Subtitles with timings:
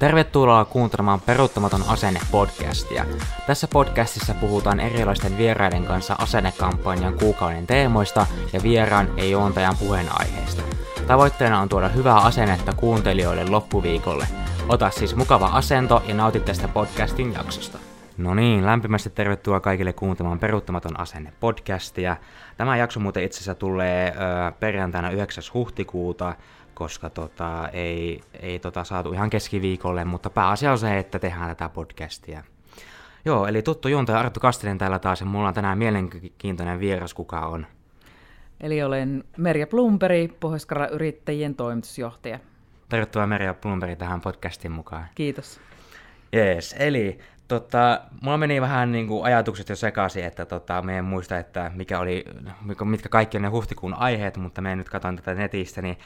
[0.00, 3.04] Tervetuloa kuuntelemaan Peruuttamaton asenne podcastia.
[3.46, 10.62] Tässä podcastissa puhutaan erilaisten vieraiden kanssa asennekampanjan kuukauden teemoista ja vieraan ja juontajan puheenaiheista.
[11.06, 14.26] Tavoitteena on tuoda hyvää asennetta kuuntelijoille loppuviikolle.
[14.68, 17.78] Ota siis mukava asento ja nauti tästä podcastin jaksosta.
[18.18, 22.16] No niin, lämpimästi tervetuloa kaikille kuuntelemaan Peruuttamaton asenne podcastia.
[22.56, 25.44] Tämä jakso muuten itse asiassa tulee ö, perjantaina 9.
[25.54, 26.34] huhtikuuta,
[26.80, 31.68] koska tota, ei, ei tota, saatu ihan keskiviikolle, mutta pääasia on se, että tehdään tätä
[31.68, 32.44] podcastia.
[33.24, 37.40] Joo, eli tuttu juontaja Arttu Kastinen täällä taas, ja mulla on tänään mielenkiintoinen vieras, kuka
[37.40, 37.66] on.
[38.60, 42.38] Eli olen Merja Plumperi, pohjois yrittäjien toimitusjohtaja.
[42.88, 45.06] Tervetuloa Merja Plumperi tähän podcastin mukaan.
[45.14, 45.60] Kiitos.
[46.32, 51.04] Jees, eli tota, mulla meni vähän niin kuin ajatukset jo sekaisin, että tota, me en
[51.04, 52.24] muista, että mikä oli,
[52.84, 55.98] mitkä kaikki on ne huhtikuun aiheet, mutta me nyt katson tätä netistä, niin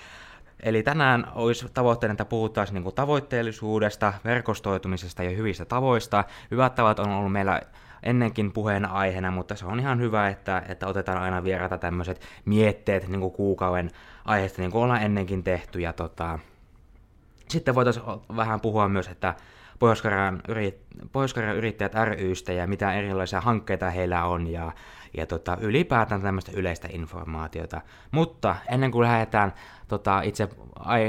[0.62, 6.24] Eli tänään olisi tavoitteena, että puhuttaisiin niin tavoitteellisuudesta, verkostoitumisesta ja hyvistä tavoista.
[6.50, 7.61] Hyvät tavat on ollut meillä
[8.02, 13.08] ennenkin puheen aiheena, mutta se on ihan hyvä, että, että otetaan aina vierata tämmöiset mietteet
[13.08, 13.91] niin kuukauden
[14.24, 15.80] aiheesta, niin kuin ollaan ennenkin tehty.
[15.80, 16.38] Ja tota...
[17.48, 19.34] Sitten voitaisiin vähän puhua myös, että
[19.84, 20.80] Pohjois-Karjalan, yrit,
[21.12, 24.72] pohjois yrittäjät rystä ja mitä erilaisia hankkeita heillä on ja,
[25.16, 27.80] ja tota, ylipäätään tämmöistä yleistä informaatiota.
[28.10, 29.52] Mutta ennen kuin lähdetään
[29.88, 30.48] tota, itse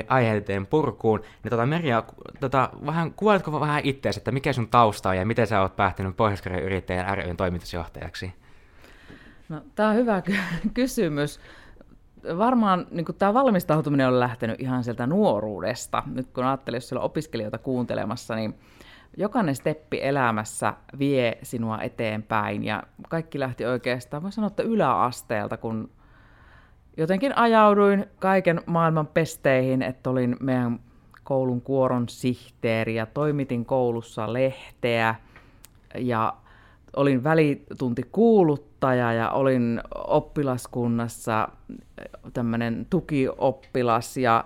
[0.08, 2.04] aiheiden purkuun, niin tota, Merja,
[2.40, 6.18] tota, vähän, kuvailetko vähän itseäsi, että mikä sun tausta on ja miten sä oot päättänyt
[6.18, 8.34] pohjois yrittäjän ryn toimitusjohtajaksi?
[9.50, 10.22] No, tämä on hyvä
[10.74, 11.40] kysymys.
[12.38, 16.04] Varmaan niin tämä valmistautuminen on lähtenyt ihan sieltä nuoruudesta.
[16.06, 18.56] Nyt kun ajattelin, jos siellä on opiskelijoita kuuntelemassa, niin
[19.18, 25.90] jokainen steppi elämässä vie sinua eteenpäin ja kaikki lähti oikeastaan, voi sanoa, että yläasteelta, kun
[26.98, 30.80] jotenkin ajauduin kaiken maailman pesteihin, että olin meidän
[31.24, 35.16] koulun kuoron sihteeri ja toimitin koulussa lehteä
[35.98, 36.34] ja
[36.96, 37.24] olin
[38.86, 41.48] välituntikuuluttaja ja olin oppilaskunnassa
[42.34, 44.46] tämmöinen tukioppilas ja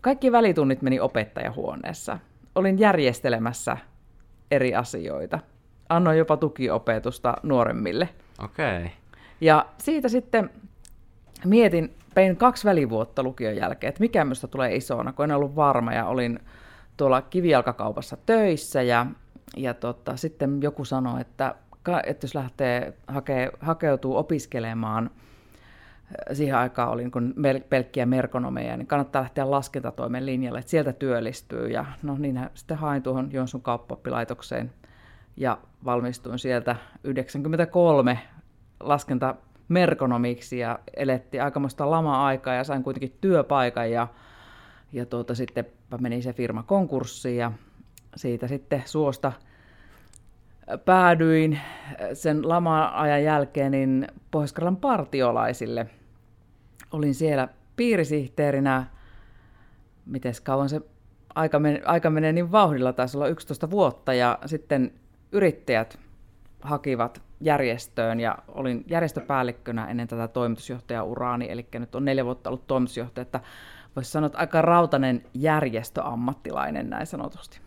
[0.00, 2.18] kaikki välitunnit meni opettajahuoneessa.
[2.54, 3.76] Olin järjestelemässä
[4.50, 5.38] eri asioita.
[5.88, 8.08] Annoin jopa tukiopetusta nuoremmille.
[8.44, 8.78] Okei.
[8.78, 8.90] Okay.
[9.40, 10.50] Ja siitä sitten
[11.44, 15.92] mietin, pein kaksi välivuotta lukion jälkeen, että mikä minusta tulee isona, kun en ollut varma
[15.92, 16.40] ja olin
[16.96, 19.06] tuolla kivijalkakaupassa töissä ja,
[19.56, 21.54] ja tota, sitten joku sanoi, että,
[22.06, 25.10] että jos lähtee hake, hakeutuu opiskelemaan,
[26.32, 27.34] siihen aikaan olin kun
[27.68, 31.68] pelkkiä merkonomeja, niin kannattaa lähteä laskentatoimen linjalle, että sieltä työllistyy.
[31.68, 34.72] Ja no niin, sitten hain tuohon Joensuun kauppappilaitokseen
[35.36, 38.18] ja valmistuin sieltä 93
[38.80, 39.34] laskenta
[39.68, 44.08] merkonomiksi ja elettiin aikamoista lama-aikaa ja sain kuitenkin työpaikan ja,
[44.92, 45.66] ja tuota, sitten
[46.00, 47.52] meni se firma konkurssiin ja
[48.16, 49.32] siitä sitten suosta
[50.84, 51.60] päädyin
[52.12, 55.86] sen lama-ajan jälkeen niin pohjois partiolaisille.
[56.92, 58.86] Olin siellä piirisihteerinä,
[60.06, 60.80] miten kauan se
[61.34, 64.92] aika, men- aika menee niin vauhdilla, taisi olla 11 vuotta, ja sitten
[65.32, 65.98] yrittäjät
[66.60, 73.22] hakivat järjestöön ja olin järjestöpäällikkönä ennen tätä toimitusjohtajauraani, eli nyt on neljä vuotta ollut toimitusjohtaja,
[73.22, 73.40] että
[73.96, 77.60] voisi sanoa, että aika rautainen järjestöammattilainen näin sanotusti.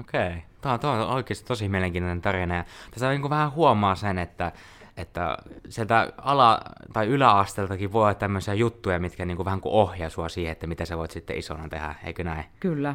[0.00, 0.40] Okei, okay.
[0.60, 4.52] tämä on, tämä on oikeasti tosi mielenkiintoinen tarina ja tässä niin vähän huomaa sen, että
[4.96, 5.38] että
[5.68, 6.60] sieltä ala-
[6.92, 10.66] tai yläasteeltakin voi olla tämmöisiä juttuja, mitkä niin kuin vähän kuin ohjaa sua siihen, että
[10.66, 12.44] mitä sä voit sitten isona tehdä, eikö näin?
[12.60, 12.94] Kyllä.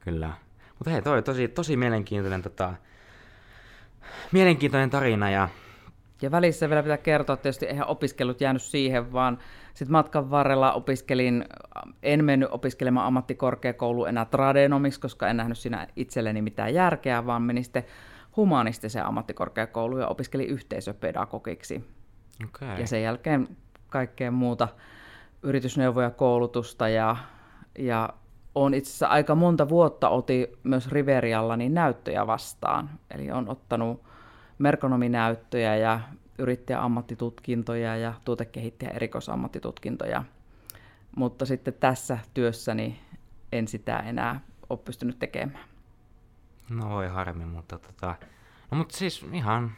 [0.00, 0.30] Kyllä.
[0.78, 2.74] Mutta hei, toi tosi, tosi mielenkiintoinen tota,
[4.32, 5.30] mielenkiintoinen tarina.
[5.30, 5.48] Ja...
[6.22, 9.38] ja välissä vielä pitää kertoa, että tietysti eihän opiskelut jäänyt siihen, vaan
[9.74, 11.44] sitten matkan varrella opiskelin,
[12.02, 17.64] en mennyt opiskelemaan ammattikorkeakoulu enää tradenomiksi, koska en nähnyt siinä itselleni mitään järkeä, vaan menin
[17.64, 17.84] sitten
[18.36, 21.84] humanistiseen ammattikorkeakouluun ja opiskelin yhteisöpedagogiksi.
[22.44, 22.80] Okay.
[22.80, 23.48] Ja sen jälkeen
[23.88, 24.68] kaikkea muuta
[25.42, 27.16] yritysneuvoja, koulutusta ja,
[27.78, 28.08] ja
[28.54, 32.90] on itse asiassa aika monta vuotta oti myös Riverialla niin näyttöjä vastaan.
[33.10, 34.02] Eli on ottanut
[34.58, 36.00] merkonominäyttöjä ja
[36.38, 40.24] yrittäjäammattitutkintoja ja tuotekehittäjä erikoisammattitutkintoja.
[41.16, 43.00] Mutta sitten tässä työssäni
[43.52, 45.64] en sitä enää ole pystynyt tekemään.
[46.70, 48.14] No voi harmi, mutta tota...
[48.70, 49.72] No mutta siis ihan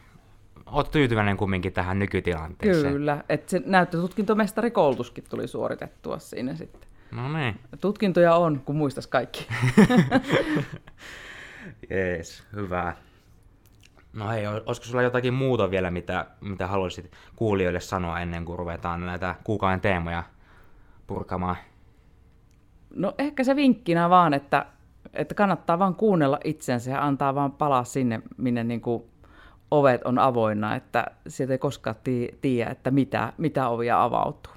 [0.67, 2.93] oot tyytyväinen kumminkin tähän nykytilanteeseen.
[2.93, 6.91] Kyllä, että se näyttötutkintomestarikoulutuskin tuli suoritettua siinä sitten.
[7.11, 7.61] No niin.
[7.81, 9.49] Tutkintoja on, kun muistas kaikki.
[11.91, 12.95] Jees, hyvä.
[14.13, 19.07] No hei, olisiko sulla jotakin muuta vielä, mitä, mitä haluaisit kuulijoille sanoa ennen kuin ruvetaan
[19.07, 20.23] näitä kuukauden teemoja
[21.07, 21.57] purkamaan?
[22.95, 24.67] No ehkä se vinkkinä vaan, että
[25.15, 29.03] Että kannattaa vaan kuunnella itsensä ja antaa vaan palaa sinne, minne niin kuin
[29.71, 31.97] ovet on avoinna, että sieltä ei koskaan
[32.41, 34.53] tiedä, että mitä, mitä ovia avautuu.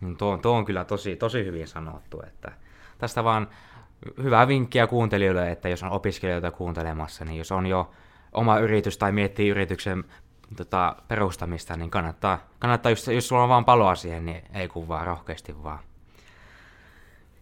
[0.00, 2.52] Mm, tuo, tuo on kyllä tosi, tosi hyvin sanottu, että
[2.98, 3.48] tästä vaan
[4.22, 7.90] hyvää vinkkiä kuuntelijoille, että jos on opiskelijoita kuuntelemassa, niin jos on jo
[8.36, 10.04] oma yritys tai miettii yrityksen
[10.56, 14.88] tota, perustamista, niin kannattaa, kannattaa jos, jos sulla on vaan paloa siihen, niin ei kun
[14.88, 15.78] vaan rohkeasti vaan.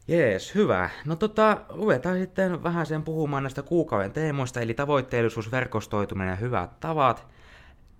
[0.08, 0.90] Jees, hyvä.
[1.04, 6.80] No tota, ruvetaan sitten vähän sen puhumaan näistä kuukauden teemoista, eli tavoitteellisuus, verkostoituminen ja hyvät
[6.80, 7.26] tavat.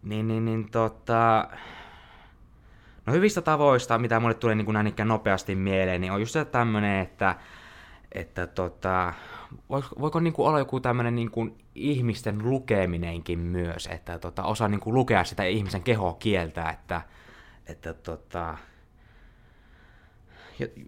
[0.02, 1.48] Niin, niin, niin tota...
[3.06, 7.00] No hyvistä tavoista, mitä mulle tulee niin näin nopeasti mieleen, niin on just se tämmönen,
[7.00, 7.34] että,
[8.14, 9.12] että tota,
[9.70, 14.68] voiko, voiko niin kuin olla joku tämmöinen niin kuin ihmisten lukeminenkin myös, että tota, osaa
[14.68, 17.02] niin kuin lukea sitä ihmisen kehokieltä, että,
[17.66, 18.56] että tota,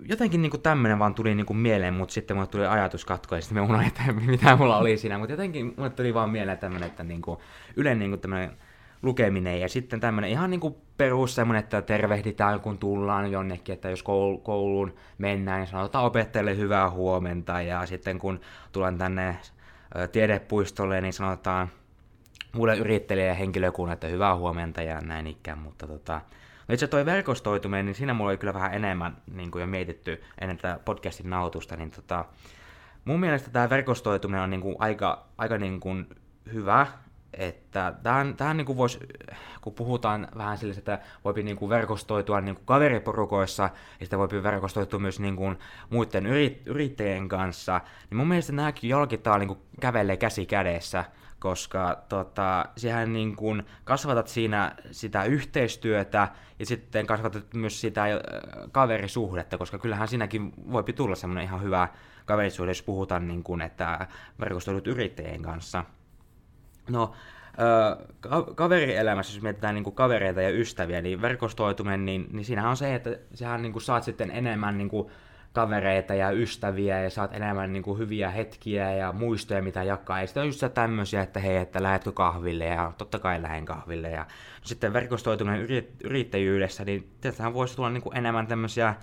[0.03, 3.59] jotenkin niin tämmöinen vaan tuli niin kuin mieleen, mutta sitten mulle tuli ajatuskatko ja sitten
[3.59, 7.05] me unohdin, että mitä mulla oli siinä, mutta jotenkin mulle tuli vaan mieleen tämmöinen, että
[7.05, 7.39] niin kuin,
[7.77, 8.57] yleinen niin kuin tämmöinen
[9.03, 13.91] lukeminen ja sitten tämmöinen ihan niin kuin perus semmoinen, että tervehditään kun tullaan jonnekin, että
[13.91, 14.03] jos
[14.43, 18.41] kouluun mennään, niin sanotaan opettajalle hyvää huomenta ja sitten kun
[18.73, 19.37] tulen tänne
[20.13, 21.69] tiedepuistolle, niin sanotaan
[22.53, 26.21] muille yrittäjille ja henkilökunnalle, että hyvää huomenta ja näin ikään, mutta tota,
[26.69, 30.23] No itse toi verkostoituminen, niin siinä mulla oli kyllä vähän enemmän niin kuin jo mietitty
[30.41, 32.25] ennen tätä podcastin nautusta, niin tota,
[33.05, 36.07] mun mielestä tämä verkostoituminen on niin kuin aika, aika niin kuin
[36.53, 36.87] hyvä,
[37.37, 38.99] että tähän, tähän niin kuin voisi,
[39.61, 44.29] kun puhutaan vähän sille, että voi niin kuin verkostoitua niin kuin kaveriporukoissa, ja sitä voi
[44.43, 45.59] verkostoitua myös niin kuin
[45.91, 47.81] muiden yrit, yrittäjien kanssa,
[48.11, 48.91] niin mun mielestä nämäkin
[49.23, 51.05] tavalla niin kävelee käsi kädessä,
[51.39, 56.29] koska tota, siihen niin kuin kasvatat siinä sitä yhteistyötä
[56.59, 58.21] ja sitten kasvatat myös sitä äh,
[58.73, 61.89] kaverisuhdetta, koska kyllähän siinäkin voi tulla semmoinen ihan hyvä
[62.25, 64.07] kaverisuhde, jos puhutaan niin kuin, että
[64.41, 65.85] verkostoidut yrittäjien kanssa.
[66.91, 67.13] No,
[68.21, 72.77] ka- kaverielämässä, jos mietitään niin kuin kavereita ja ystäviä, niin verkostoituminen, niin, niin siinähän on
[72.77, 75.11] se, että sähän niin kuin saat sitten enemmän niin kuin
[75.53, 80.21] kavereita ja ystäviä ja saat enemmän niin kuin hyviä hetkiä ja muistoja, mitä jakaa.
[80.21, 84.11] Ja sitten on just tämmöisiä, että hei, että lähetkö kahville ja totta kai lähden kahville.
[84.11, 84.27] Ja
[84.63, 85.67] sitten verkostoituminen
[86.05, 88.95] yrittäjyydessä, niin tietysti voisi tulla niin kuin enemmän tämmöisiä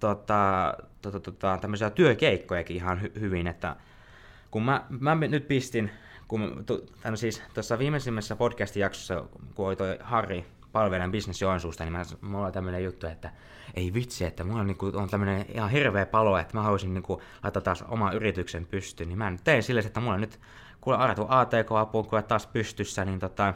[0.00, 3.76] tota, tota, tota, tämmöisiä työkeikkojakin ihan hy- hyvin, että
[4.50, 5.90] kun mä, mä nyt pistin,
[6.32, 6.64] kun
[7.04, 9.24] no siis tuossa viimeisimmässä podcast-jaksossa,
[9.54, 13.30] kun oli toi Harri palvelen Business Joensuusta, niin mä, mulla on tämmöinen juttu, että
[13.74, 17.04] ei vitsi, että mulla on, niin on tämmöinen ihan hirveä palo, että mä haluaisin niin
[17.42, 20.40] laittaa taas oma yrityksen pystyyn, niin mä nyt tein silleen, että mulla on nyt
[20.80, 23.54] kuule aratu ATK-apuun, kuule taas pystyssä, niin tota,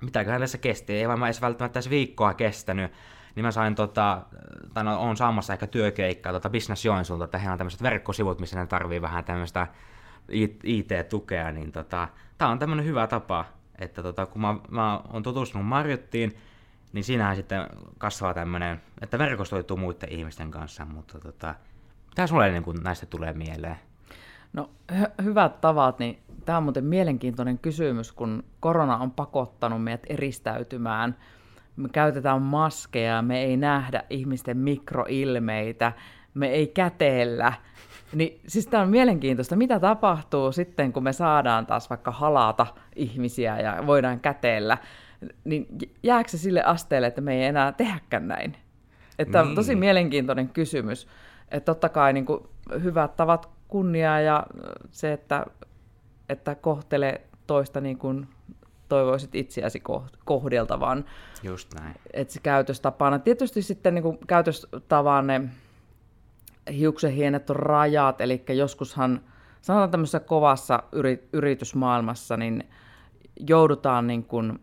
[0.00, 2.92] mitäköhän tässä kesti, ei varmaan edes välttämättä edes viikkoa kestänyt,
[3.34, 4.22] niin mä sain tota,
[4.74, 8.58] tai no, on saamassa ehkä työkeikkaa tota Business Joensuulta, että heillä on tämmöiset verkkosivut, missä
[8.58, 9.66] ne tarvii vähän tämmöistä
[10.64, 13.44] IT-tukea, niin tota, tää on tämmöinen hyvä tapa,
[13.78, 16.36] että tota, kun mä, mä oon tutustunut Marjottiin,
[16.92, 17.66] niin siinähän sitten
[17.98, 21.54] kasvaa tämmöinen, että verkostoituu muiden ihmisten kanssa, mutta tota,
[22.08, 23.76] mitä sulle niin kun näistä tulee mieleen?
[24.52, 30.06] No hy- hyvät tavat, niin tämä on muuten mielenkiintoinen kysymys, kun korona on pakottanut meidät
[30.08, 31.16] eristäytymään.
[31.76, 35.92] Me käytetään maskeja, me ei nähdä ihmisten mikroilmeitä,
[36.34, 37.52] me ei käteellä.
[38.12, 43.60] Niin, siis tämä on mielenkiintoista, mitä tapahtuu sitten, kun me saadaan taas vaikka halata ihmisiä
[43.60, 44.78] ja voidaan käteellä
[45.44, 45.66] niin
[46.02, 48.56] jääkö se sille asteelle, että me ei enää tehäkään näin?
[49.18, 49.48] Että niin.
[49.48, 49.78] on tosi niin.
[49.78, 51.08] mielenkiintoinen kysymys.
[51.50, 52.40] Että totta kai niin kuin,
[52.82, 54.46] hyvät tavat kunniaa ja
[54.90, 55.46] se, että,
[56.28, 58.28] että kohtele toista niin kuin
[58.88, 59.82] toivoisit itseäsi
[60.24, 61.04] kohdeltavan.
[61.42, 61.94] Just näin.
[62.12, 63.18] Että se käytöstapana.
[63.18, 65.40] Tietysti sitten niin kuin käytöstavan ne
[66.72, 69.20] hiuksen hienet rajat, eli joskushan
[69.60, 70.82] sanotaan tämmöisessä kovassa
[71.32, 72.64] yritysmaailmassa, niin
[73.48, 74.58] joudutaan niin kuin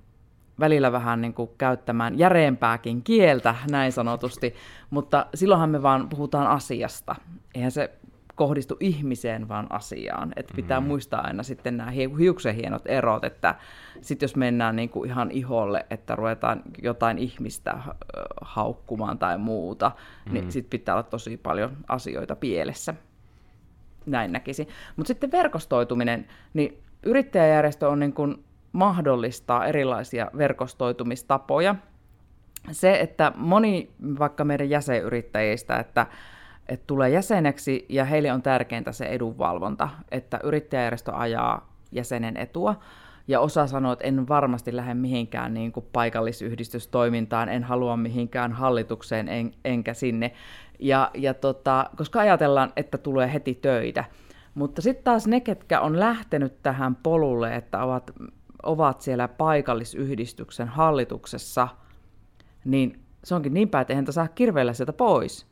[0.60, 4.54] välillä vähän niin kuin käyttämään järeempääkin kieltä, näin sanotusti,
[4.89, 7.16] mutta silloinhan me vaan puhutaan asiasta.
[7.56, 7.97] Eihän se
[8.38, 10.34] kohdistu ihmiseen, vaan asiaan.
[10.36, 10.88] Että pitää mm.
[10.88, 13.56] muistaa aina sitten nämä hiuksen hienot erot, että
[14.01, 17.77] sitten jos mennään niin kuin ihan iholle, että ruvetaan jotain ihmistä
[18.41, 19.91] haukkumaan tai muuta,
[20.25, 20.34] niin mm.
[20.34, 22.94] niin sitten pitää olla tosi paljon asioita pielessä.
[24.06, 24.67] Näin näkisin.
[24.96, 31.75] Mutta sitten verkostoituminen, niin yrittäjäjärjestö on niin kuin mahdollistaa erilaisia verkostoitumistapoja.
[32.72, 36.08] Se, että moni vaikka meidän jäsenyrittäjistä, että,
[36.69, 42.75] että tulee jäseneksi ja heille on tärkeintä se edunvalvonta, että yrittäjäjärjestö ajaa jäsenen etua,
[43.27, 49.27] ja osa sanoo, että en varmasti lähde mihinkään niin kuin paikallisyhdistystoimintaan, en halua mihinkään hallitukseen
[49.27, 50.31] en, enkä sinne.
[50.79, 54.03] Ja, ja tota, koska ajatellaan, että tulee heti töitä.
[54.55, 58.12] Mutta sitten taas ne, ketkä on lähtenyt tähän polulle, että ovat,
[58.63, 61.67] ovat siellä paikallisyhdistyksen hallituksessa,
[62.65, 65.47] niin se onkin niin päin, että eihän saa kirveellä sieltä pois.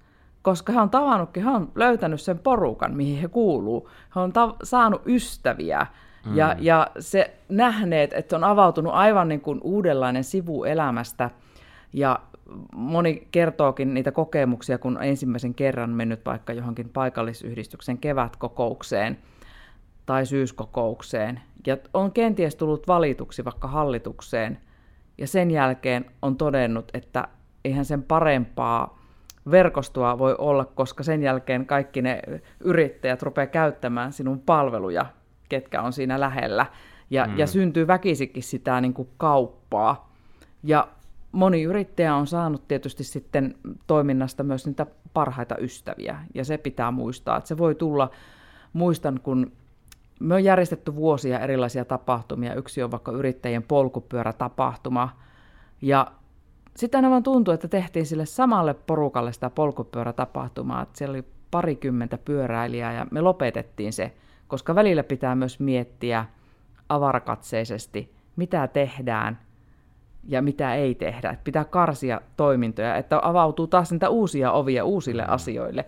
[0.45, 3.89] Koska he on tavannutkin, he on löytänyt sen porukan, mihin he kuuluu.
[4.15, 5.87] He on ta- saanut ystäviä
[6.25, 6.35] mm.
[6.35, 11.29] ja, ja se nähneet, että on avautunut aivan niin kuin uudenlainen sivu elämästä.
[11.93, 12.19] Ja
[12.75, 19.17] moni kertookin niitä kokemuksia, kun ensimmäisen kerran mennyt vaikka johonkin paikallisyhdistyksen kevätkokoukseen
[20.05, 21.41] tai syyskokoukseen.
[21.67, 24.57] Ja on kenties tullut valituksi vaikka hallitukseen.
[25.17, 27.27] Ja sen jälkeen on todennut, että
[27.63, 29.04] eihän sen parempaa
[29.51, 32.21] verkostoa voi olla, koska sen jälkeen kaikki ne
[32.59, 35.05] yrittäjät rupeaa käyttämään sinun palveluja,
[35.49, 36.65] ketkä on siinä lähellä.
[37.09, 37.37] Ja, mm.
[37.37, 40.13] ja syntyy väkisikin sitä niin kuin kauppaa.
[40.63, 40.87] Ja
[41.31, 43.55] moni yrittäjä on saanut tietysti sitten
[43.87, 46.19] toiminnasta myös niitä parhaita ystäviä.
[46.33, 48.09] Ja se pitää muistaa, että se voi tulla,
[48.73, 49.51] muistan kun
[50.19, 52.55] me on järjestetty vuosia erilaisia tapahtumia.
[52.55, 55.09] Yksi on vaikka yrittäjien polkupyörätapahtuma.
[55.81, 56.11] Ja
[56.75, 62.17] sitten aina vaan tuntuu, että tehtiin sille samalle porukalle sitä polkupyörätapahtumaa, että siellä oli parikymmentä
[62.17, 64.13] pyöräilijää ja me lopetettiin se,
[64.47, 66.25] koska välillä pitää myös miettiä
[66.89, 69.39] avarakatseisesti, mitä tehdään
[70.27, 71.29] ja mitä ei tehdä.
[71.29, 75.33] Että pitää karsia toimintoja, että avautuu taas niitä uusia ovia uusille mm.
[75.33, 75.85] asioille.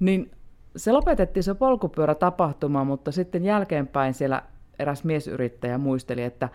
[0.00, 0.30] Niin
[0.76, 4.42] se lopetettiin se polkupyörätapahtuma, mutta sitten jälkeenpäin siellä
[4.78, 6.48] eräs miesyrittäjä muisteli, että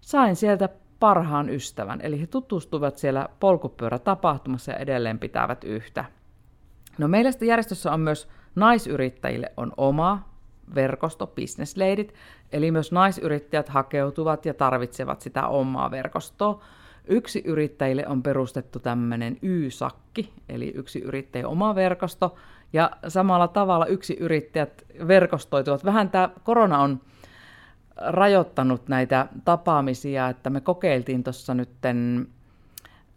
[0.00, 0.68] sain sieltä
[1.00, 2.00] parhaan ystävän.
[2.02, 6.04] Eli he tutustuvat siellä polkupyörätapahtumassa ja edelleen pitävät yhtä.
[6.98, 10.28] No meillä järjestössä on myös naisyrittäjille on oma
[10.74, 12.14] verkosto, business leidit,
[12.52, 16.62] eli myös naisyrittäjät hakeutuvat ja tarvitsevat sitä omaa verkostoa.
[17.08, 22.34] Yksi yrittäjille on perustettu tämmöinen Y-sakki, eli yksi yrittäjä oma verkosto,
[22.72, 25.84] ja samalla tavalla yksi yrittäjät verkostoituvat.
[25.84, 27.00] Vähän tämä korona on
[27.96, 32.28] rajoittanut näitä tapaamisia, että me kokeiltiin tuossa nytten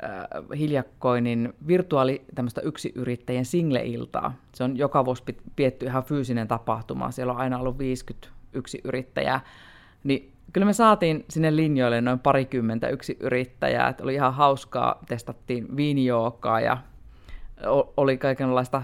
[0.04, 4.34] äh, hiljakkoin niin virtuaali tämmöistä yksiyrittäjien single-iltaa.
[4.56, 5.24] Se on joka vuosi
[5.56, 7.12] pietty ihan fyysinen tapahtuma.
[7.12, 9.40] Siellä on aina ollut 50 yksiyrittäjää.
[10.04, 13.90] Niin kyllä me saatiin sinne linjoille noin parikymmentä yksi yrittäjää.
[13.90, 16.78] Että oli ihan hauskaa, testattiin viinijookaa ja
[17.98, 18.84] oli kaikenlaista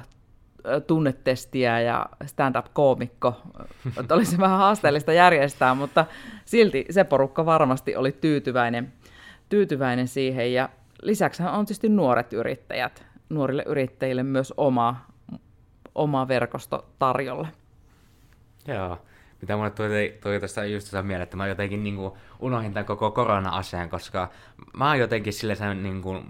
[0.87, 3.41] tunnetestiä ja stand-up-koomikko.
[4.11, 6.05] Oli se vähän haasteellista järjestää, mutta
[6.45, 8.93] silti se porukka varmasti oli tyytyväinen,
[9.49, 10.53] tyytyväinen siihen.
[10.53, 10.69] Ja
[11.01, 13.05] lisäksi on tietysti nuoret yrittäjät.
[13.29, 15.05] Nuorille yrittäjille myös oma,
[15.95, 17.47] oma verkosto tarjolla.
[18.67, 18.97] Joo.
[19.41, 23.11] Mitä mulle tuli, tuli tästä just sitä mieleen, että mä jotenkin niin unohdin tämän koko
[23.11, 24.29] korona-asian, koska
[24.77, 26.25] mä oon jotenkin sille niin kuin,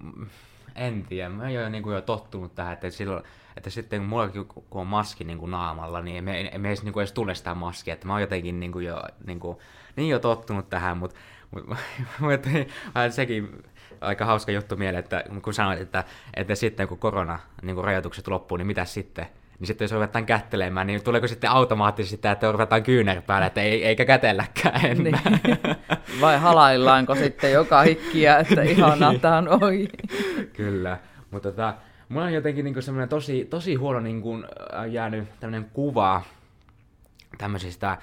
[0.75, 3.23] en tiedä, mä oon jo, niin kuin jo tottunut tähän, että silloin
[3.57, 6.93] että sitten kun mullakin kun on maski niin kuin naamalla, niin me, me ei niin
[6.93, 9.57] kuin edes tunne sitä maskia, että mä oon jotenkin niin kuin jo, niin kuin,
[9.95, 11.15] niin jo tottunut tähän, mutta
[11.51, 11.67] mut,
[12.19, 12.41] mut,
[12.95, 13.63] vähän sekin
[14.01, 16.03] aika hauska juttu mieleen, että kun sanoit, että,
[16.33, 19.27] että sitten kun korona niin kuin rajoitukset loppuu, niin mitä sitten?
[19.59, 23.85] Niin sitten jos ruvetaan kättelemään, niin tuleeko sitten automaattisesti sitä, että ruvetaan kyynärpäällä, että ei,
[23.85, 25.21] eikä kätelläkään enää?
[25.43, 25.57] Niin.
[26.21, 29.87] Vai halaillaanko sitten joka hikkiä, että ihanaa, tämä on ohi?
[30.53, 30.97] Kyllä,
[31.31, 31.73] mutta tota,
[32.09, 36.21] mulla on jotenkin niin semmoinen tosi, tosi huono niin kuin, äh, jäänyt tämmöinen kuva
[37.37, 37.99] tämmöisistä äh,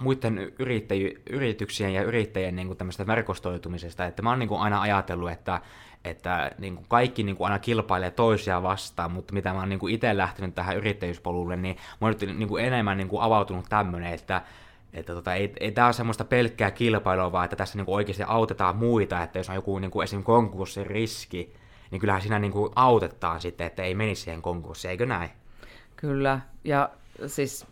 [0.00, 4.80] muiden yrittäj- yrityksien ja yrittäjien niin kuin tämmöistä verkostoitumisesta, että mä oon niin kuin aina
[4.80, 5.60] ajatellut, että,
[6.04, 9.88] että niin kuin kaikki niin kuin aina kilpailee toisia vastaan, mutta mitä mä oon niin
[9.88, 14.14] itse lähtenyt tähän yrittäjyyspolulle, niin mä oon nyt niin kuin enemmän niin kuin avautunut tämmöinen,
[14.14, 14.42] että
[14.92, 18.76] että tota, ei, ei tämä ole semmoista pelkkää kilpailua, vaan että tässä niinku oikeasti autetaan
[18.76, 20.22] muita, että jos on joku niinku esim.
[20.22, 21.54] konkurssin riski,
[21.90, 25.30] niin kyllähän siinä niin kuin autetaan sitten, että ei menisi siihen konkurssiin, eikö näin?
[25.96, 26.90] Kyllä, ja
[27.26, 27.66] siis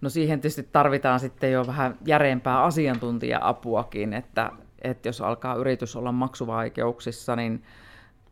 [0.00, 4.50] no siihen tietysti tarvitaan sitten jo vähän järeempää asiantuntija-apuakin, että,
[4.82, 7.62] että jos alkaa yritys olla maksuvaikeuksissa, niin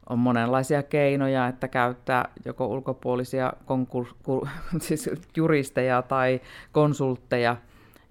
[0.09, 4.49] on monenlaisia keinoja, että käyttää joko ulkopuolisia konkur-
[4.87, 6.41] siis juristeja tai
[6.73, 7.57] konsultteja,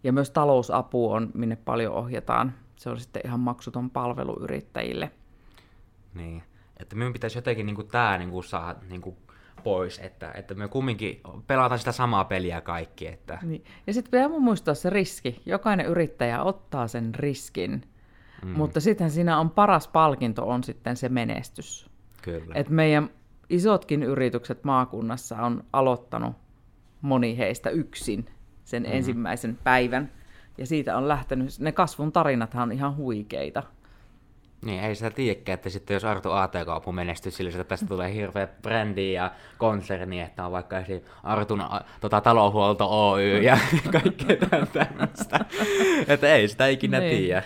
[0.04, 2.54] ja myös talousapu on, minne paljon ohjataan.
[2.76, 5.12] Se on sitten ihan maksuton palvelu yrittäjille.
[6.14, 6.44] Niin
[6.80, 9.18] että minun pitäisi jotenkin niin kuin, tämä niin kuin, saada niin kuin,
[9.64, 13.08] pois, että, että me kumminkin pelataan sitä samaa peliä kaikki.
[13.08, 13.40] Että...
[13.42, 13.64] Niin.
[13.88, 15.42] Ja sitten pitää muistaa se riski.
[15.46, 17.84] Jokainen yrittäjä ottaa sen riskin,
[18.46, 18.50] mm.
[18.50, 21.90] mutta sitten siinä on paras palkinto on sitten se menestys.
[22.22, 22.56] Kyllä.
[22.56, 23.10] Et meidän
[23.50, 26.36] isotkin yritykset maakunnassa on aloittanut
[27.02, 28.26] moni heistä yksin
[28.64, 28.98] sen mm-hmm.
[28.98, 30.12] ensimmäisen päivän.
[30.58, 33.64] Ja siitä on lähtenyt, ne kasvun tarinathan on ihan huikeita.
[34.66, 38.48] Niin, ei sitä tiedäkään, että sitten jos Arto AT-kaupu menestyy sillä, että tästä tulee hirveä
[38.62, 41.02] brändi ja konserni, että on vaikka esim.
[41.24, 43.58] Artun a, tota, talohuolto Oy ja
[44.02, 45.46] kaikkea tämmöistä.
[46.08, 47.18] että ei sitä ikinä niin.
[47.18, 47.44] tiedä.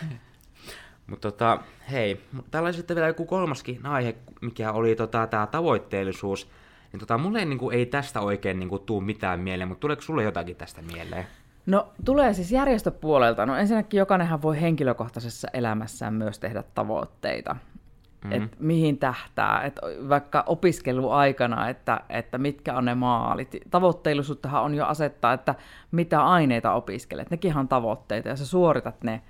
[1.11, 1.59] Mutta tota,
[1.91, 6.49] hei, täällä on sitten vielä joku kolmaskin aihe, mikä oli tota, tämä tavoitteellisuus.
[6.91, 10.23] Niin tota, mulle ei, niinku, ei tästä oikein niinku, tuu mitään mieleen, mutta tuleeko sulle
[10.23, 11.27] jotakin tästä mieleen?
[11.65, 13.45] No tulee siis järjestöpuolelta.
[13.45, 17.53] No ensinnäkin jokainenhan voi henkilökohtaisessa elämässään myös tehdä tavoitteita.
[17.53, 18.31] Mm-hmm.
[18.31, 23.57] Että mihin tähtää, että vaikka opiskeluaikana, että, että mitkä on ne maalit.
[23.69, 25.55] Tavoitteellisuuttahan on jo asettaa, että
[25.91, 27.31] mitä aineita opiskelet.
[27.31, 29.21] Nekin on tavoitteita ja sä suoritat ne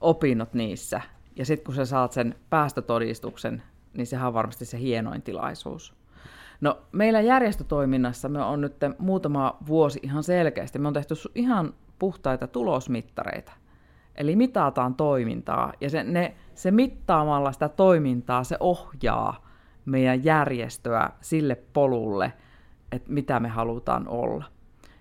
[0.00, 1.00] opinnot niissä.
[1.36, 3.62] Ja sitten kun sä saat sen päästötodistuksen,
[3.94, 5.94] niin sehän on varmasti se hienoin tilaisuus.
[6.60, 12.46] No meillä järjestötoiminnassa me on nyt muutama vuosi ihan selkeästi, me on tehty ihan puhtaita
[12.46, 13.52] tulosmittareita.
[14.14, 19.46] Eli mitataan toimintaa ja se, ne, se mittaamalla sitä toimintaa se ohjaa
[19.84, 22.32] meidän järjestöä sille polulle,
[22.92, 24.44] että mitä me halutaan olla.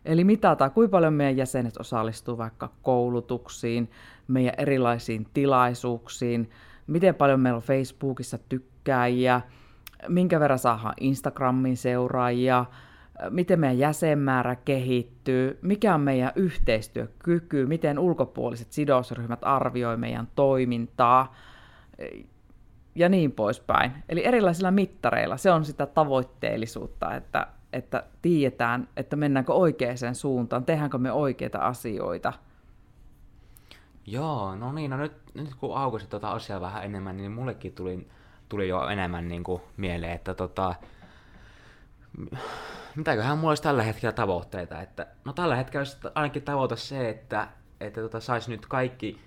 [0.08, 3.92] Eli mitataan, kuinka paljon meidän jäsenet osallistuu vaikka koulutuksiin,
[4.28, 6.50] meidän erilaisiin tilaisuuksiin,
[6.88, 9.42] miten paljon meillä on Facebookissa tykkääjiä,
[10.08, 12.66] minkä verran saadaan Instagramin seuraajia,
[13.30, 21.36] miten meidän jäsenmäärä kehittyy, mikä on meidän yhteistyökyky, miten ulkopuoliset sidosryhmät arvioi meidän toimintaa
[22.96, 23.92] ja niin poispäin.
[24.10, 30.98] Eli erilaisilla mittareilla se on sitä tavoitteellisuutta, että, että tiedetään, että mennäänkö oikeaan suuntaan, tehdäänkö
[30.98, 32.34] me oikeita asioita.
[34.06, 38.08] Joo, no niin, no nyt, nyt kun aukosit tuota asiaa vähän enemmän, niin mullekin tuli
[38.50, 40.76] tuli jo enemmän niin kuin mieleen, että tota,
[42.96, 47.48] mitäköhän mulla olisi tällä hetkellä tavoitteita, että no tällä hetkellä olisi ainakin tavoite se, että,
[47.80, 49.22] että tota, saisi nyt kaikki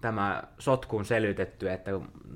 [0.00, 1.90] tämä sotkuun selvitetty, että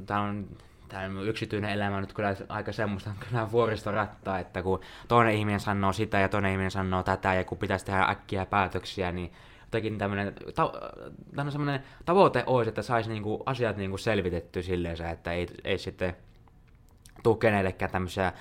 [0.07, 0.49] tämä on
[0.89, 6.19] tämä yksityinen elämä nyt kyllä aika semmoista kyllä vuoristorattaa, että kun toinen ihminen sanoo sitä
[6.19, 10.73] ja toinen ihminen sanoo tätä ja kun pitäisi tehdä äkkiä päätöksiä, niin jotenkin tämmöinen, ta,
[11.51, 16.17] semmoinen tavoite olisi, että saisi niinku asiat niinku selvitetty silleen, että ei, ei sitten
[17.23, 18.33] tule kenellekään tämmöisiä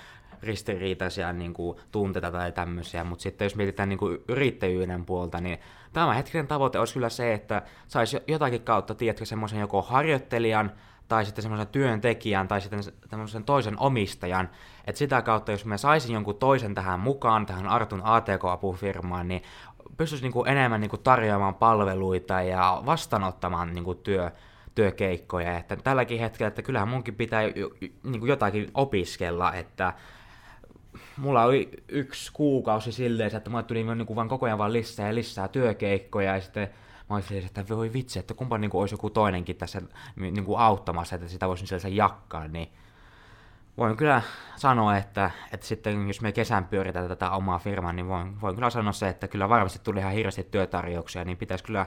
[0.43, 5.59] ristiriitaisia niin kuin, tunteita tai tämmöisiä, mutta sitten jos mietitään niin kuin, yrittäjyyden puolta, niin
[5.93, 10.71] tämä hetkinen tavoite olisi kyllä se, että saisi jotakin kautta, tiedätkö, semmoisen joko harjoittelijan
[11.07, 14.49] tai sitten semmoisen työntekijän tai sitten tämmöisen toisen omistajan,
[14.85, 19.43] että sitä kautta, jos me saisin jonkun toisen tähän mukaan, tähän Artun ATK-apufirmaan, niin
[19.97, 24.31] pystyisi niin kuin enemmän niin kuin tarjoamaan palveluita ja vastaanottamaan niin kuin työ,
[24.75, 25.57] työkeikkoja.
[25.57, 27.41] Että tälläkin hetkellä, että kyllähän munkin pitää
[28.03, 29.93] niin kuin jotakin opiskella, että
[31.17, 35.07] mulla oli yksi kuukausi silleen, että mulle tuli niin kuin vaan koko ajan vaan lisää
[35.07, 36.69] ja lisää työkeikkoja ja sitten
[37.09, 39.81] mä olisin että voi vitsi, että kumpa niin kuin olisi joku toinenkin tässä
[40.15, 42.69] niin kuin auttamassa, että sitä voisin sellaisen jakkaa, niin
[43.77, 44.21] voin kyllä
[44.55, 48.69] sanoa, että, että sitten jos me kesän pyöritään tätä omaa firmaa, niin voin, voin kyllä
[48.69, 51.85] sanoa se, että kyllä varmasti tuli ihan hirveästi työtarjouksia, niin pitäisi kyllä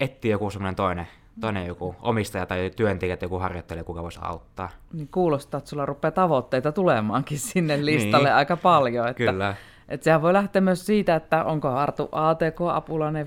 [0.00, 1.08] etsiä joku semmoinen toinen,
[1.40, 4.68] toinen joku omistaja tai työntekijä, joku harjoittelija, kuka voisi auttaa.
[4.92, 9.08] Niin kuulostaa, että sulla rupeaa tavoitteita tulemaankin sinne listalle niin, aika paljon.
[9.08, 9.54] Että, kyllä.
[9.92, 13.26] Että sehän voi lähteä myös siitä, että onko Artu ATK Apulainen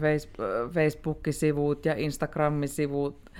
[0.73, 3.31] Facebook-sivut ja Instagram-sivut,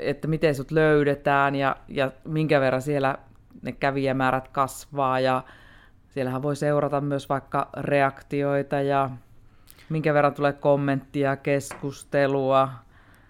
[0.00, 3.18] että miten sut löydetään ja, ja minkä verran siellä
[3.62, 5.42] ne kävijämäärät kasvaa ja
[6.08, 9.10] siellähän voi seurata myös vaikka reaktioita ja
[9.88, 12.68] minkä verran tulee kommenttia, keskustelua.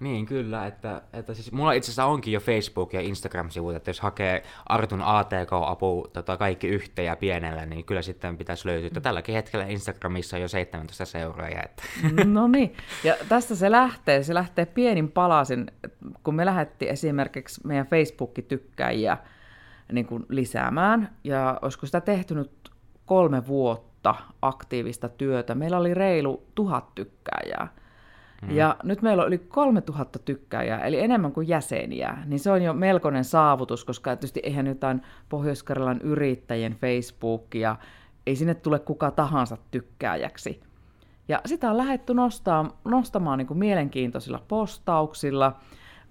[0.00, 0.66] Niin, kyllä.
[0.66, 5.02] Että, että siis mulla itse asiassa onkin jo Facebook- ja Instagram-sivut, että jos hakee Artun
[5.02, 8.86] ATK-apu tota, kaikki yhteen ja pienellä, niin kyllä sitten pitäisi löytyä.
[8.86, 11.62] Että tälläkin hetkellä Instagramissa on jo 17 seuraajaa.
[11.64, 11.82] Että.
[12.38, 14.22] No niin, ja tästä se lähtee.
[14.22, 15.70] Se lähtee pienin palasin,
[16.24, 19.18] kun me lähdettiin esimerkiksi meidän Facebook-tykkäjiä
[19.92, 22.70] niin kuin lisäämään, ja olisiko sitä tehty nyt
[23.06, 25.54] kolme vuotta, aktiivista työtä.
[25.54, 27.68] Meillä oli reilu tuhat tykkääjää.
[28.42, 28.50] Mm.
[28.56, 32.18] Ja nyt meillä on yli 3000 tykkääjää, eli enemmän kuin jäseniä.
[32.26, 35.64] Niin se on jo melkoinen saavutus, koska tietysti eihän jotain pohjois
[36.02, 37.76] yrittäjien Facebookia,
[38.26, 40.60] ei sinne tule kuka tahansa tykkääjäksi.
[41.28, 45.56] Ja sitä on lähdetty nostaa, nostamaan niin kuin mielenkiintoisilla postauksilla.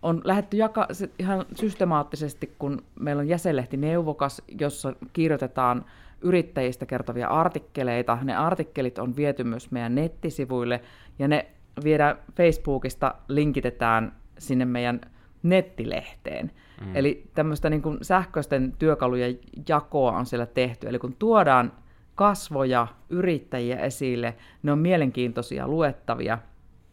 [0.01, 0.87] On lähdetty jaka-
[1.19, 5.85] ihan systemaattisesti, kun meillä on jäsenlehti Neuvokas, jossa kirjoitetaan
[6.21, 8.17] yrittäjistä kertovia artikkeleita.
[8.23, 10.81] Ne artikkelit on viety myös meidän nettisivuille
[11.19, 11.45] ja ne
[11.83, 15.01] viedään Facebookista, linkitetään sinne meidän
[15.43, 16.51] nettilehteen.
[16.85, 16.95] Mm.
[16.95, 20.87] Eli tämmöistä niin kuin sähköisten työkalujen jakoa on siellä tehty.
[20.87, 21.71] Eli kun tuodaan
[22.15, 26.37] kasvoja, yrittäjiä esille, ne on mielenkiintoisia, luettavia,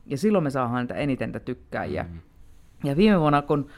[0.07, 2.03] ja silloin me saadaan niitä eniten tykkääjiä.
[2.03, 2.19] Mm.
[2.85, 3.69] Ja viime vuonna, kun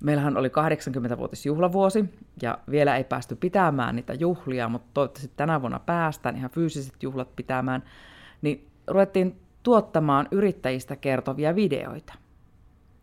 [0.00, 2.04] Meillähän oli 80-vuotisjuhlavuosi
[2.42, 7.36] ja vielä ei päästy pitämään niitä juhlia, mutta toivottavasti tänä vuonna päästään ihan fyysiset juhlat
[7.36, 7.82] pitämään.
[8.42, 12.14] Niin ruvettiin tuottamaan yrittäjistä kertovia videoita.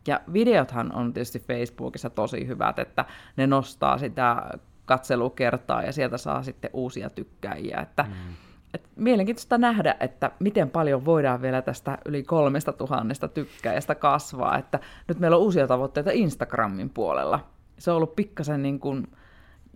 [0.08, 3.06] Ja videothan on tietysti Facebookissa tosi hyvät, että
[3.38, 4.50] ne nostaa sitä
[4.86, 7.80] katselukertaa ja sieltä saa sitten uusia tykkäjiä.
[7.82, 8.34] Että, mm.
[8.74, 14.58] et mielenkiintoista nähdä, että miten paljon voidaan vielä tästä yli kolmesta tuhannesta tykkäjästä kasvaa.
[14.58, 17.48] Että nyt meillä on uusia tavoitteita Instagramin puolella.
[17.78, 19.08] Se on ollut pikkasen niin kuin,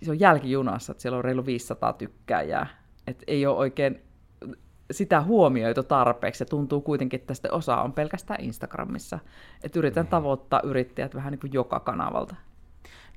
[0.03, 2.67] se on jälkijunassa, että siellä on reilu 500 tykkäjää.
[3.07, 4.06] Että ei ole oikein
[4.91, 6.41] sitä huomioitu tarpeeksi.
[6.41, 9.19] Ja tuntuu kuitenkin, että tästä osa on pelkästään Instagramissa.
[9.63, 10.09] Että yritän mm.
[10.09, 12.35] tavoittaa yrittäjät vähän niin kuin joka kanavalta.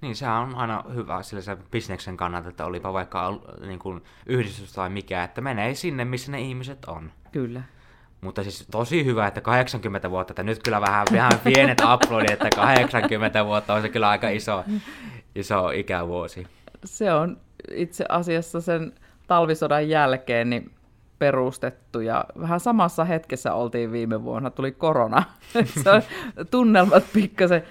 [0.00, 4.72] Niin, sehän on aina hyvä sillä se bisneksen kannalta, että olipa vaikka niin kuin yhdistys
[4.72, 7.12] tai mikä, että menee sinne, missä ne ihmiset on.
[7.32, 7.62] Kyllä.
[8.20, 12.48] Mutta siis tosi hyvä, että 80 vuotta, että nyt kyllä vähän, vähän pienet uploadit, että
[12.56, 14.64] 80 vuotta on se kyllä aika iso,
[15.34, 16.46] iso ikävuosi.
[16.84, 17.36] Se on
[17.74, 18.92] itse asiassa sen
[19.26, 20.70] talvisodan jälkeen, niin
[21.20, 25.22] perustettu ja vähän samassa hetkessä oltiin viime vuonna, tuli korona.
[26.50, 27.62] tunnelmat pikkasen,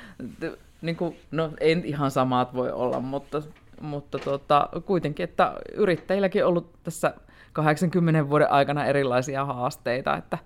[0.81, 3.41] niin kuin, no ei ihan samat voi olla, mutta,
[3.81, 7.13] mutta tota, kuitenkin, että yrittäjilläkin ollut tässä
[7.53, 10.37] 80 vuoden aikana erilaisia haasteita, että,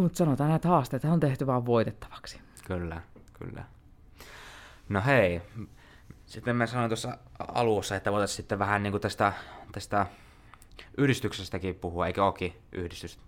[0.00, 2.40] mutta sanotaan, että haasteita on tehty vaan voitettavaksi.
[2.66, 3.00] Kyllä,
[3.32, 3.64] kyllä.
[4.88, 5.42] No hei,
[6.26, 9.32] sitten mä sanoin tuossa alussa, että voitaisiin sitten vähän niin kuin tästä,
[9.72, 10.06] tästä
[10.98, 13.18] yhdistyksestäkin puhua, eikö olekin yhdistys?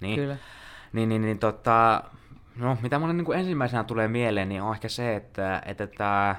[0.00, 0.16] Niin.
[0.16, 0.36] Kyllä.
[0.92, 2.02] Niin, niin, niin tota,
[2.56, 6.36] no, mitä mulle niin kuin ensimmäisenä tulee mieleen, niin on ehkä se, että, että tämä,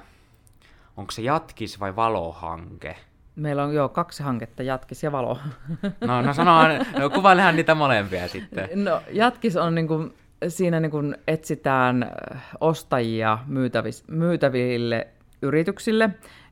[0.97, 2.95] onko se Jatkis vai Valo-hanke?
[3.35, 5.39] Meillä on jo kaksi hanketta, Jatkis ja Valo.
[6.07, 6.67] No, no sano,
[6.99, 8.69] no, kuvailehan niitä molempia sitten.
[8.83, 10.13] No, Jatkis on niin kuin,
[10.47, 12.11] siinä niin kuin etsitään
[12.59, 15.07] ostajia myytävis, myytäville
[15.41, 16.09] yrityksille.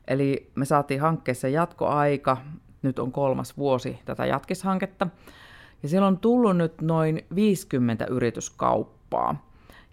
[0.08, 2.36] Eli me saatiin hankkeessa jatkoaika
[2.82, 5.06] nyt on kolmas vuosi tätä jatkishanketta.
[5.82, 9.46] Ja siellä on tullut nyt noin 50 yrityskauppaa.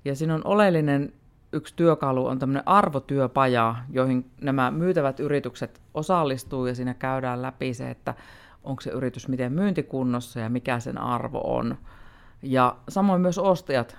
[0.06, 1.14] Ja siinä on oleellinen
[1.54, 7.90] yksi työkalu on tämmöinen arvotyöpaja, joihin nämä myytävät yritykset osallistuu ja siinä käydään läpi se,
[7.90, 8.14] että
[8.64, 11.78] onko se yritys miten myyntikunnossa ja mikä sen arvo on.
[12.42, 13.98] Ja samoin myös ostajat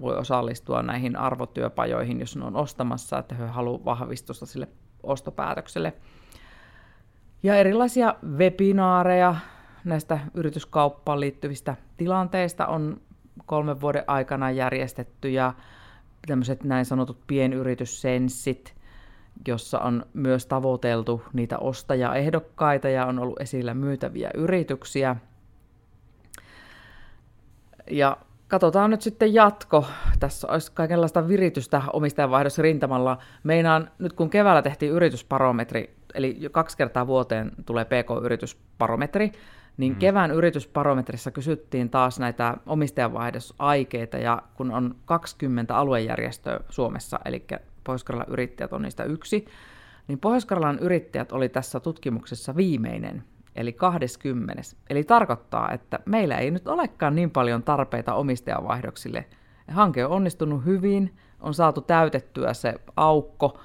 [0.00, 4.68] voi osallistua näihin arvotyöpajoihin, jos ne on ostamassa, että he haluavat vahvistusta sille
[5.02, 5.92] ostopäätökselle
[7.42, 9.34] ja erilaisia webinaareja
[9.84, 13.00] näistä yrityskauppaan liittyvistä tilanteista on
[13.46, 15.54] kolmen vuoden aikana järjestetty ja
[16.26, 18.74] tämmöiset näin sanotut pienyrityssenssit,
[19.48, 25.16] jossa on myös tavoiteltu niitä ostajaehdokkaita ja on ollut esillä myytäviä yrityksiä.
[27.90, 28.16] Ja
[28.48, 29.84] katsotaan nyt sitten jatko.
[30.20, 33.18] Tässä olisi kaikenlaista viritystä omistajavaihdossa rintamalla.
[33.44, 39.32] Meinaan, nyt kun keväällä tehtiin yritysparometri eli kaksi kertaa vuoteen tulee PK-yritysparometri,
[39.76, 39.98] niin mm.
[39.98, 47.46] kevään yritysparometrissa kysyttiin taas näitä omistajanvaihdosaikeita, ja kun on 20 aluejärjestöä Suomessa, eli
[47.84, 49.44] pohjois yrittäjät on niistä yksi,
[50.08, 50.46] niin pohjois
[50.80, 53.24] yrittäjät oli tässä tutkimuksessa viimeinen,
[53.56, 54.62] eli 20.
[54.90, 59.24] Eli tarkoittaa, että meillä ei nyt olekaan niin paljon tarpeita omistajavaihdoksille.
[59.68, 63.60] Hanke on onnistunut hyvin, on saatu täytettyä se aukko,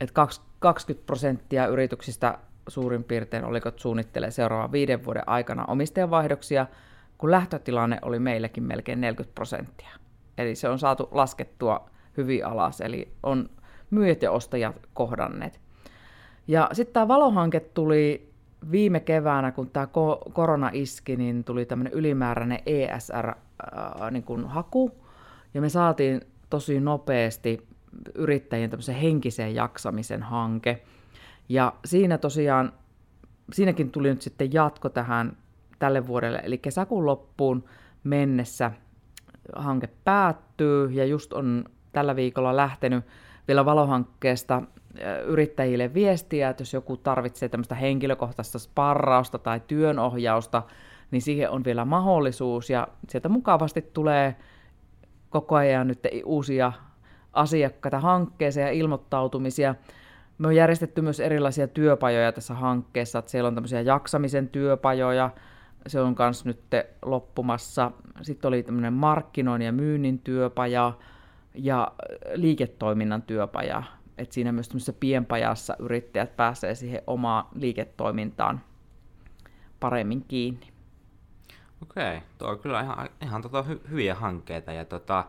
[0.00, 0.14] että
[0.60, 6.66] 20 prosenttia yrityksistä suurin piirtein oliko suunnittelee seuraavan viiden vuoden aikana omistajanvaihdoksia,
[7.18, 9.88] kun lähtötilanne oli meillekin melkein 40 prosenttia.
[10.38, 13.50] Eli se on saatu laskettua hyvin alas, eli on
[13.90, 15.60] myyjät ja ostajat kohdanneet.
[16.48, 18.30] Ja sitten tämä valohanke tuli
[18.70, 19.88] viime keväänä, kun tämä
[20.32, 24.08] korona iski, niin tuli tämmöinen ylimääräinen ESR-haku,
[24.88, 25.00] niin
[25.54, 26.20] ja me saatiin
[26.50, 27.69] tosi nopeasti
[28.14, 28.70] yrittäjien
[29.02, 30.82] henkisen jaksamisen hanke.
[31.48, 32.72] Ja siinä tosiaan,
[33.52, 35.36] siinäkin tuli nyt sitten jatko tähän
[35.78, 37.64] tälle vuodelle, eli kesäkuun loppuun
[38.04, 38.70] mennessä
[39.56, 43.04] hanke päättyy ja just on tällä viikolla lähtenyt
[43.48, 44.62] vielä valohankkeesta
[45.26, 50.62] yrittäjille viestiä, että jos joku tarvitsee tämmöistä henkilökohtaista sparrausta tai työnohjausta,
[51.10, 54.36] niin siihen on vielä mahdollisuus ja sieltä mukavasti tulee
[55.30, 56.72] koko ajan nyt uusia
[57.32, 59.74] asiakkaita hankkeeseen ja ilmoittautumisia.
[60.38, 65.30] Me on järjestetty myös erilaisia työpajoja tässä hankkeessa, että siellä on tämmöisiä jaksamisen työpajoja,
[65.86, 66.60] se on myös nyt
[67.02, 67.92] loppumassa.
[68.22, 70.92] Sitten oli tämmöinen markkinoinnin ja myynnin työpaja
[71.54, 71.92] ja
[72.34, 73.82] liiketoiminnan työpaja.
[74.18, 78.60] että siinä myös tämmöisessä pienpajassa yrittäjät pääsee siihen omaan liiketoimintaan
[79.80, 80.68] paremmin kiinni.
[81.82, 84.72] Okei, tuo on kyllä ihan, ihan tota hy, hyviä hankkeita.
[84.72, 85.24] Ja tota,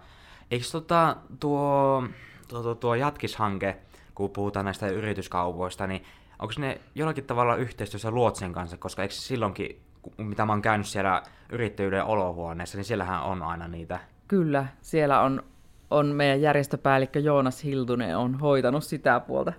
[0.51, 2.03] Eikö tota, tuo,
[2.47, 3.77] tuo, tuo, tuo jatkishanke,
[4.15, 6.03] kun puhutaan näistä yrityskaupoista, niin
[6.39, 9.81] onko ne jollakin tavalla yhteistyössä Luotsen kanssa, koska eikö silloinkin,
[10.17, 13.99] mitä mä oon käynyt siellä yrittäjyyden olohuoneessa, niin siellähän on aina niitä.
[14.27, 15.43] Kyllä, siellä on,
[15.89, 19.53] on meidän järjestöpäällikkö Joonas Hiltunen on hoitanut sitä puolta.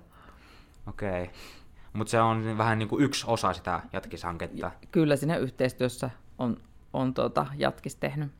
[0.89, 1.23] Okei.
[1.23, 1.35] Okay.
[1.93, 4.71] Mutta se on vähän niin kuin yksi osa sitä jatkishanketta.
[4.91, 6.57] Kyllä siinä yhteistyössä on,
[6.93, 8.31] on tuota, jatkis tehnyt.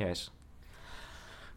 [0.00, 0.37] Yes.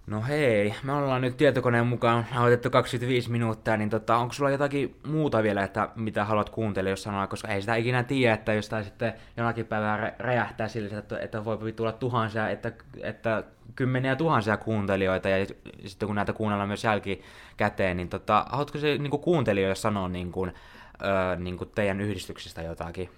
[0.08, 4.96] No hei, me ollaan nyt tietokoneen mukaan aloitettu 25 minuuttia, niin tota, onko sulla jotakin
[5.08, 8.70] muuta vielä, että mitä haluat kuuntella, jos sanoa, koska ei sitä ikinä tiedä, että jos
[8.70, 12.72] tämä sitten jonakin päivänä räjähtää sillä, että, että voi tulla tuhansia, että,
[13.04, 13.44] että
[13.76, 15.46] kymmeniä tuhansia kuuntelijoita, ja
[15.86, 20.32] sitten kun näitä kuunnellaan myös jälkikäteen, niin tota, haluatko se niin kuin kuuntelijoille sanoa niin
[20.32, 20.54] kuin,
[21.38, 23.10] niin kuin teidän yhdistyksestä jotakin?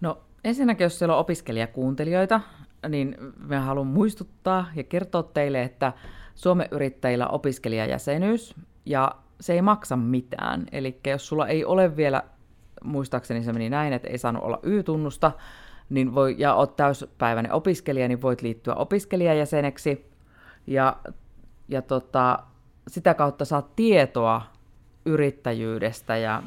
[0.00, 2.40] No ensinnäkin, jos siellä on opiskelijakuuntelijoita,
[2.88, 5.92] niin mä haluan muistuttaa ja kertoa teille, että
[6.34, 8.54] Suomen yrittäjillä opiskelijajäsenyys,
[8.86, 10.66] ja se ei maksa mitään.
[10.72, 12.22] Eli jos sulla ei ole vielä,
[12.84, 15.32] muistaakseni se meni näin, että ei saanut olla Y-tunnusta,
[15.90, 20.10] niin voi, ja olet täyspäiväinen opiskelija, niin voit liittyä opiskelijajäseneksi.
[20.66, 20.96] Ja,
[21.68, 22.38] ja tota,
[22.88, 24.42] sitä kautta saat tietoa
[25.04, 26.42] yrittäjyydestä ja,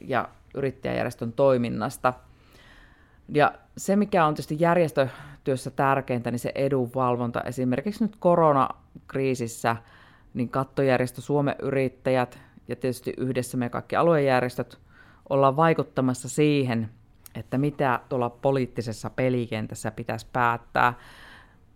[0.00, 2.12] ja yrittäjäjärjestön toiminnasta.
[3.28, 4.56] Ja se, mikä on tietysti
[5.48, 7.40] järjestötyössä tärkeintä, niin se edunvalvonta.
[7.40, 9.76] Esimerkiksi nyt koronakriisissä,
[10.34, 14.78] niin kattojärjestö Suomen yrittäjät ja tietysti yhdessä me kaikki aluejärjestöt
[15.28, 16.88] ollaan vaikuttamassa siihen,
[17.34, 20.94] että mitä tuolla poliittisessa pelikentässä pitäisi päättää.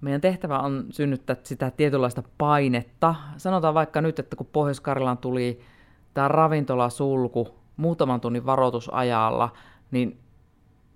[0.01, 3.15] Meidän tehtävä on synnyttää sitä tietynlaista painetta.
[3.37, 4.83] Sanotaan vaikka nyt, että kun pohjois
[5.21, 5.61] tuli
[6.15, 9.53] tämä ravintolasulku muutaman tunnin varoitusajalla,
[9.91, 10.19] niin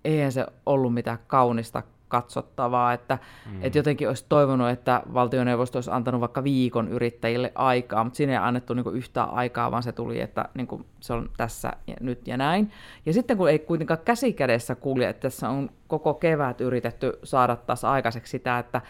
[0.05, 3.19] eihän se ollut mitään kaunista katsottavaa, että
[3.53, 3.59] mm.
[3.63, 8.39] et jotenkin olisi toivonut, että valtioneuvosto olisi antanut vaikka viikon yrittäjille aikaa, mutta siinä ei
[8.39, 12.37] annettu niinku yhtään aikaa, vaan se tuli, että niinku se on tässä ja nyt ja
[12.37, 12.73] näin.
[13.07, 17.57] Ja sitten kun ei kuitenkaan käsi kädessä kulje, että tässä on koko kevät yritetty saada
[17.57, 18.81] taas aikaiseksi sitä, että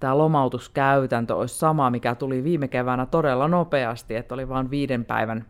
[0.00, 5.44] tämä lomautuskäytäntö olisi sama, mikä tuli viime keväänä todella nopeasti, että oli vain viiden päivän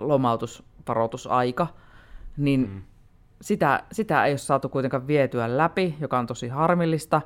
[0.00, 1.66] lomautusvaroitusaika,
[2.36, 2.82] niin mm
[3.40, 7.22] sitä, sitä ei ole saatu kuitenkaan vietyä läpi, joka on tosi harmillista.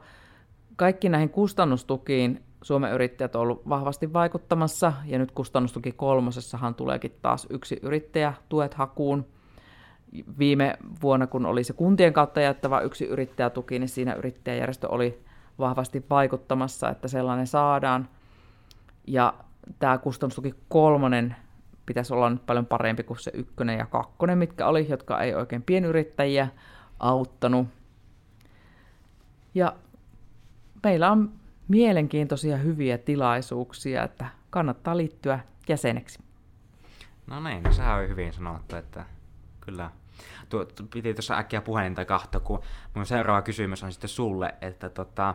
[0.77, 7.47] Kaikki näihin kustannustukiin Suomen yrittäjät on ollut vahvasti vaikuttamassa, ja nyt kustannustuki kolmosessahan tuleekin taas
[7.51, 9.27] yksi yrittäjä tuet hakuun.
[10.39, 15.25] Viime vuonna, kun oli se kuntien kautta jättävä yksi yrittäjätuki, niin siinä yrittäjäjärjestö oli
[15.59, 18.09] vahvasti vaikuttamassa, että sellainen saadaan.
[19.07, 19.35] Ja
[19.79, 21.37] tämä kustannustuki kolmonen
[21.87, 25.63] pitäisi olla nyt paljon parempi kuin se ykkönen ja kakkonen, mitkä oli, jotka ei oikein
[25.63, 26.49] pienyrittäjiä
[27.01, 27.69] auttanut.
[29.55, 29.73] Ja
[30.83, 31.33] meillä on
[31.69, 36.19] mielenkiintoisia hyviä tilaisuuksia, että kannattaa liittyä jäseneksi.
[37.27, 39.05] No niin, no sehän on hyvin sanottu, että
[39.61, 39.91] kyllä.
[40.49, 42.63] Tuo, piti tuossa äkkiä puhelinta kahta, kun
[42.95, 45.35] mun seuraava kysymys on sitten sulle, että tota,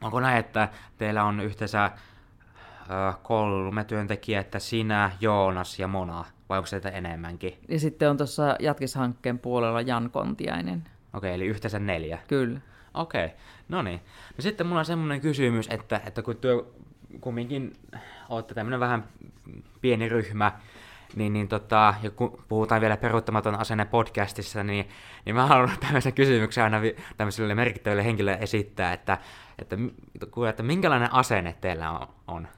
[0.00, 1.90] onko näin, että teillä on yhteensä
[3.22, 7.58] kolme työntekijää, että sinä, Joonas ja Mona, vai onko se enemmänkin?
[7.68, 10.84] Ja sitten on tuossa jatkishankkeen puolella Jan Kontiainen.
[11.12, 12.18] Okei, eli yhteensä neljä.
[12.28, 12.60] Kyllä.
[12.94, 13.28] Okei,
[13.68, 14.00] no niin.
[14.36, 16.64] No sitten mulla on semmoinen kysymys, että, että kun työ
[17.20, 17.72] kumminkin
[18.28, 19.04] olette tämmöinen vähän
[19.80, 20.52] pieni ryhmä,
[21.16, 24.88] niin, niin tota, ja kun puhutaan vielä peruuttamaton asenne podcastissa, niin,
[25.24, 26.80] niin mä haluan tämmöisen kysymyksen aina
[27.16, 29.18] tämmöiselle merkittäville henkilöille esittää, että,
[29.58, 29.76] että,
[30.14, 32.08] että, että minkälainen asenne teillä on?
[32.26, 32.48] on?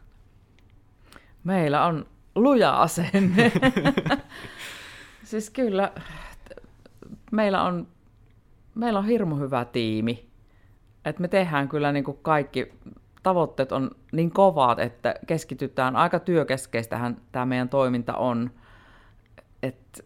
[1.44, 3.52] Meillä on luja asenne.
[5.24, 5.92] siis kyllä,
[7.32, 7.86] meillä on,
[8.74, 10.28] meillä on hirmu hyvä tiimi.
[11.04, 12.72] Et me tehdään kyllä niin kuin kaikki,
[13.22, 18.50] tavoitteet on niin kovat, että keskitytään, aika työkeskeistähän tämä meidän toiminta on.
[19.62, 20.02] Että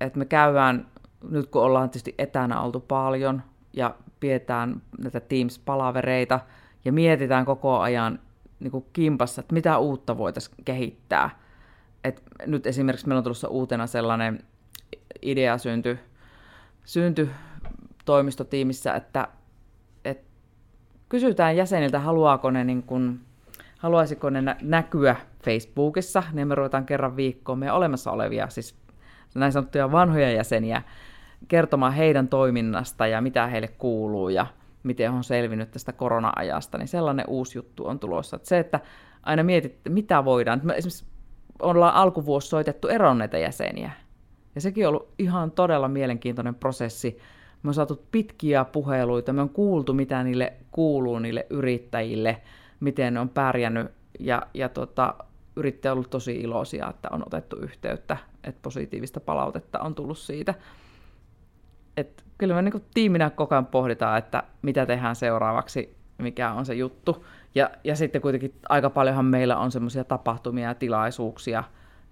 [0.00, 0.86] et me käydään,
[1.30, 6.40] nyt kun ollaan tietysti etänä oltu paljon ja pidetään näitä Teams-palavereita
[6.84, 8.18] ja mietitään koko ajan
[8.60, 11.30] niin kuin kimpassa, että mitä uutta voitaisiin kehittää.
[12.04, 14.44] Et nyt esimerkiksi meillä on tulossa uutena sellainen
[15.22, 15.98] idea synty,
[16.84, 17.30] synty
[18.04, 19.28] toimistotiimissä, että,
[20.04, 20.28] että
[21.08, 23.20] kysytään jäseniltä, haluaako ne niin kuin,
[23.78, 28.76] haluaisiko ne näkyä Facebookissa, niin me ruvetaan kerran viikkoon meidän olemassa olevia, siis
[29.34, 30.82] näin sanottuja vanhoja jäseniä,
[31.48, 34.46] kertomaan heidän toiminnasta ja mitä heille kuuluu ja
[34.88, 38.36] miten on selvinnyt tästä korona-ajasta, niin sellainen uusi juttu on tulossa.
[38.36, 38.80] Että se, että
[39.22, 40.60] aina mietit, mitä voidaan.
[40.64, 41.04] Me esimerkiksi
[41.62, 43.90] ollaan alkuvuosi soitettu eronneita jäseniä.
[44.54, 47.18] Ja sekin on ollut ihan todella mielenkiintoinen prosessi.
[47.62, 52.42] Me on saatu pitkiä puheluita, me on kuultu, mitä niille kuuluu, niille yrittäjille,
[52.80, 53.86] miten ne on pärjännyt.
[54.20, 55.14] Ja, ja tota,
[55.56, 60.54] yrittäjät ollut tosi iloisia, että on otettu yhteyttä, että positiivista palautetta on tullut siitä.
[61.96, 66.74] Et kyllä me niin tiiminä koko ajan pohditaan, että mitä tehdään seuraavaksi, mikä on se
[66.74, 67.26] juttu.
[67.54, 71.64] Ja, ja sitten kuitenkin aika paljonhan meillä on semmoisia tapahtumia ja tilaisuuksia,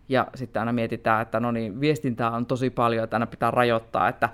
[0.09, 4.09] ja sitten aina mietitään, että no niin, viestintää on tosi paljon, että aina pitää rajoittaa,
[4.09, 4.29] että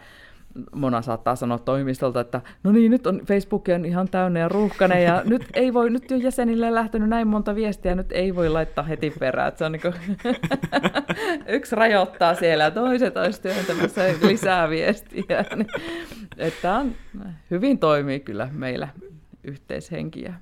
[0.75, 5.05] Mona saattaa sanoa toimistolta, että no niin, nyt on Facebook on ihan täynnä ja ruuhkainen
[5.05, 8.85] ja nyt ei voi, nyt on jäsenille lähtenyt näin monta viestiä, nyt ei voi laittaa
[8.85, 9.49] heti perään.
[9.49, 9.95] Että se on niin kuin,
[11.57, 15.45] yksi rajoittaa siellä ja toiset olisi työntämässä lisää viestiä.
[15.57, 15.69] Niin,
[16.37, 16.93] että on,
[17.51, 18.89] hyvin toimii kyllä meillä
[19.45, 20.35] yhteishenkiä.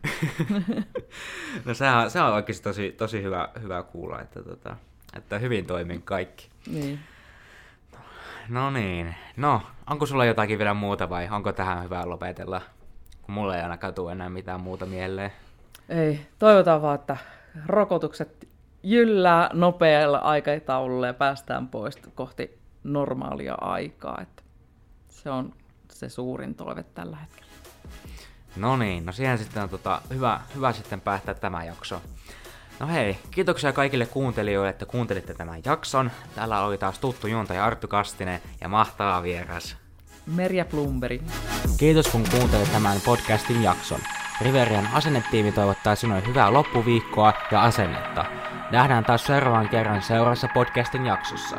[1.65, 4.77] no se on, se on oikeasti tosi, tosi hyvä, hyvä kuulla, että, tota,
[5.17, 6.49] että hyvin toimii kaikki.
[6.67, 6.99] Niin.
[8.51, 9.15] No niin.
[9.37, 12.61] No, onko sulla jotakin vielä muuta vai onko tähän hyvä lopetella?
[13.23, 15.33] Kun mulla ei ainakaan tule enää mitään muuta mieleen.
[15.89, 17.17] Ei, toivotaan vaan, että
[17.67, 18.49] rokotukset
[18.83, 24.19] jyllää nopealla aikataululla ja päästään pois kohti normaalia aikaa.
[24.23, 24.43] Että
[25.09, 25.53] se on
[25.93, 27.51] se suurin toive tällä hetkellä.
[28.57, 32.03] No niin, no siihen sitten on tota, hyvä, hyvä sitten päättää tämä jakso.
[32.81, 36.11] No hei, kiitoksia kaikille kuuntelijoille, että kuuntelitte tämän jakson.
[36.35, 39.77] Täällä oli taas tuttu juontaja Arttu Kastinen ja mahtava vieras.
[40.27, 41.23] Merja Plumberi.
[41.79, 44.01] Kiitos kun kuuntelit tämän podcastin jakson.
[44.41, 48.25] Riverian asennetiimi toivottaa sinulle hyvää loppuviikkoa ja asennetta.
[48.71, 51.57] Nähdään taas seuraavan kerran seuraavassa podcastin jaksossa.